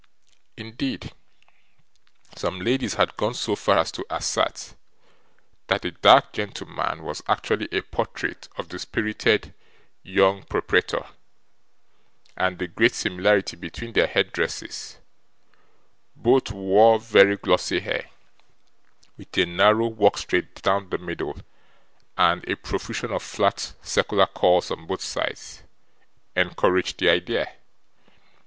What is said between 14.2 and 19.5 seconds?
dresses both wore very glossy hair, with a